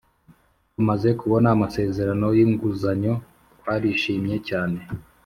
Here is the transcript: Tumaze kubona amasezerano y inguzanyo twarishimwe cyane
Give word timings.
Tumaze 0.73 1.09
kubona 1.19 1.47
amasezerano 1.55 2.25
y 2.37 2.39
inguzanyo 2.45 3.13
twarishimwe 3.59 4.35
cyane 4.49 4.79